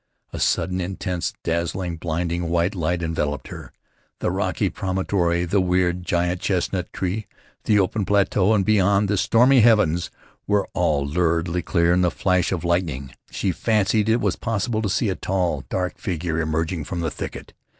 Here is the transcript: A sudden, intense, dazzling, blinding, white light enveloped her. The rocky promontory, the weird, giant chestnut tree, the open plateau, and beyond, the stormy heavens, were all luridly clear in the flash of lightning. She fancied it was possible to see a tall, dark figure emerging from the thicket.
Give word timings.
A 0.33 0.39
sudden, 0.39 0.81
intense, 0.81 1.31
dazzling, 1.43 1.97
blinding, 1.97 2.49
white 2.49 2.73
light 2.73 3.03
enveloped 3.03 3.49
her. 3.49 3.71
The 4.17 4.31
rocky 4.31 4.67
promontory, 4.71 5.45
the 5.45 5.61
weird, 5.61 6.01
giant 6.03 6.41
chestnut 6.41 6.91
tree, 6.91 7.27
the 7.65 7.79
open 7.79 8.03
plateau, 8.05 8.55
and 8.55 8.65
beyond, 8.65 9.09
the 9.09 9.15
stormy 9.15 9.59
heavens, 9.59 10.09
were 10.47 10.67
all 10.73 11.05
luridly 11.05 11.61
clear 11.61 11.93
in 11.93 12.01
the 12.01 12.09
flash 12.09 12.51
of 12.51 12.63
lightning. 12.63 13.13
She 13.29 13.51
fancied 13.51 14.09
it 14.09 14.21
was 14.21 14.35
possible 14.35 14.81
to 14.81 14.89
see 14.89 15.09
a 15.09 15.15
tall, 15.15 15.65
dark 15.69 15.99
figure 15.99 16.39
emerging 16.39 16.85
from 16.85 17.01
the 17.01 17.11
thicket. 17.11 17.53